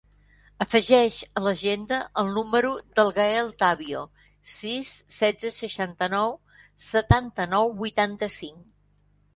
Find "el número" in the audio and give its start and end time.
2.21-2.71